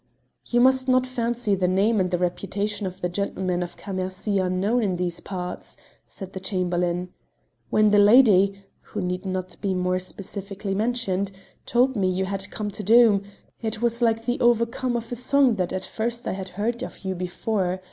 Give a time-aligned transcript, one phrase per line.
[0.47, 4.81] "You must not fancy the name and the reputation of the gentlemen of Cammercy unknown
[4.81, 5.77] in these parts,"
[6.07, 7.09] said the Chamberlain.
[7.69, 11.31] "When the lady who need not be more specifically mentioned
[11.67, 13.21] told me you had come to Doom,
[13.61, 16.81] it was like the over come of a song at first that I had heard
[16.81, 17.79] of you before.